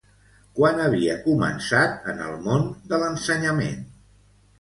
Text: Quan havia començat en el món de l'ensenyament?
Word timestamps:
Quan 0.59 0.79
havia 0.85 1.17
començat 1.25 2.07
en 2.13 2.23
el 2.29 2.39
món 2.47 2.65
de 2.95 2.99
l'ensenyament? 3.05 3.85